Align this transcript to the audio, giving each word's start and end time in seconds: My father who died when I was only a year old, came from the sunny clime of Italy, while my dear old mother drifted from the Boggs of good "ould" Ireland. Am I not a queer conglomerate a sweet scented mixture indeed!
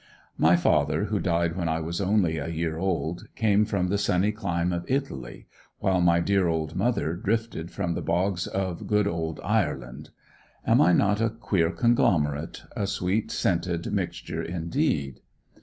My 0.39 0.55
father 0.55 1.03
who 1.05 1.19
died 1.19 1.55
when 1.55 1.69
I 1.69 1.79
was 1.79 2.01
only 2.01 2.39
a 2.39 2.47
year 2.47 2.75
old, 2.79 3.27
came 3.35 3.65
from 3.65 3.87
the 3.89 3.99
sunny 3.99 4.31
clime 4.31 4.73
of 4.73 4.83
Italy, 4.89 5.45
while 5.77 6.01
my 6.01 6.19
dear 6.19 6.47
old 6.47 6.75
mother 6.75 7.13
drifted 7.13 7.69
from 7.69 7.93
the 7.93 8.01
Boggs 8.01 8.47
of 8.47 8.87
good 8.87 9.05
"ould" 9.05 9.39
Ireland. 9.43 10.09
Am 10.65 10.81
I 10.81 10.91
not 10.91 11.21
a 11.21 11.29
queer 11.29 11.69
conglomerate 11.69 12.63
a 12.75 12.87
sweet 12.87 13.29
scented 13.29 13.93
mixture 13.93 14.41
indeed! 14.41 15.19